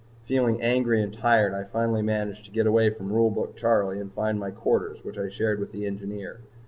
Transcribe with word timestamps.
Feeling 0.25 0.59
angry 0.63 0.99
and 1.03 1.13
tired, 1.13 1.53
I 1.53 1.63
finally 1.63 2.01
managed 2.01 2.43
to 2.45 2.51
get 2.51 2.65
away 2.65 2.89
from 2.89 3.13
Rule 3.13 3.29
Book 3.29 3.55
Charley 3.55 3.99
and 3.99 4.11
find 4.11 4.39
my 4.39 4.49
quarters 4.49 5.03
which 5.03 5.19
I 5.19 5.29
shared 5.29 5.59
with 5.59 5.71
the 5.71 5.85
Engineer. 5.85 6.39